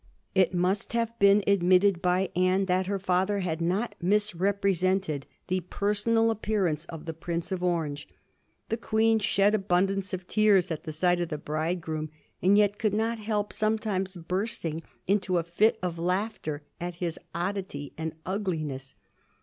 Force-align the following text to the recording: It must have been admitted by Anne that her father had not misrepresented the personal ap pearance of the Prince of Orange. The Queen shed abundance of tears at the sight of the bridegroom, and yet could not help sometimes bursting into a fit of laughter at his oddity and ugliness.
It 0.33 0.51
must 0.51 0.93
have 0.93 1.19
been 1.19 1.43
admitted 1.45 2.01
by 2.01 2.31
Anne 2.35 2.65
that 2.65 2.87
her 2.87 2.97
father 2.97 3.41
had 3.41 3.61
not 3.61 3.93
misrepresented 4.01 5.27
the 5.45 5.59
personal 5.59 6.31
ap 6.31 6.41
pearance 6.41 6.87
of 6.87 7.05
the 7.05 7.13
Prince 7.13 7.51
of 7.51 7.63
Orange. 7.63 8.07
The 8.69 8.77
Queen 8.77 9.19
shed 9.19 9.53
abundance 9.53 10.11
of 10.11 10.25
tears 10.25 10.71
at 10.71 10.85
the 10.85 10.91
sight 10.91 11.19
of 11.19 11.29
the 11.29 11.37
bridegroom, 11.37 12.09
and 12.41 12.57
yet 12.57 12.79
could 12.79 12.95
not 12.95 13.19
help 13.19 13.53
sometimes 13.53 14.15
bursting 14.15 14.81
into 15.05 15.37
a 15.37 15.43
fit 15.43 15.77
of 15.83 15.99
laughter 15.99 16.63
at 16.79 16.95
his 16.95 17.19
oddity 17.35 17.93
and 17.95 18.15
ugliness. 18.25 18.95